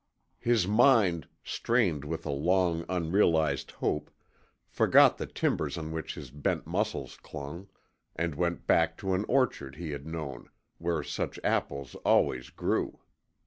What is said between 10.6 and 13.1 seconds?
where such apples always grew.